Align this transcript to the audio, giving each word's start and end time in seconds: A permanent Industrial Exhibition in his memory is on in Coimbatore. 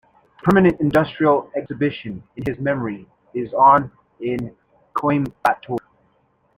A 0.03 0.41
permanent 0.43 0.81
Industrial 0.81 1.47
Exhibition 1.55 2.23
in 2.35 2.43
his 2.47 2.57
memory 2.57 3.07
is 3.35 3.53
on 3.53 3.91
in 4.19 4.55
Coimbatore. 4.95 5.77